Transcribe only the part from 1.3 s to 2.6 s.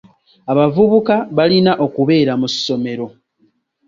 balina okubeera mu